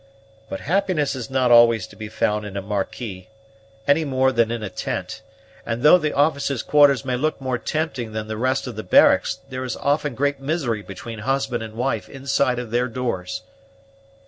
But 0.49 0.61
happiness 0.61 1.13
is 1.13 1.29
not 1.29 1.51
always 1.51 1.85
to 1.85 1.95
be 1.95 2.09
found 2.09 2.43
in 2.43 2.57
a 2.57 2.61
marquee, 2.63 3.27
any 3.87 4.03
more 4.03 4.31
than 4.31 4.49
in 4.49 4.63
a 4.63 4.69
tent; 4.71 5.21
and 5.63 5.83
though 5.83 5.99
the 5.99 6.11
officers' 6.11 6.63
quarters 6.63 7.05
may 7.05 7.15
look 7.15 7.39
more 7.39 7.59
tempting 7.59 8.11
than 8.11 8.27
the 8.27 8.35
rest 8.35 8.65
of 8.65 8.75
the 8.75 8.81
barracks, 8.81 9.37
there 9.49 9.63
is 9.63 9.77
often 9.77 10.15
great 10.15 10.39
misery 10.39 10.81
between 10.81 11.19
husband 11.19 11.61
and 11.61 11.75
wife 11.75 12.09
inside 12.09 12.57
of 12.57 12.71
their 12.71 12.87
doors." 12.87 13.43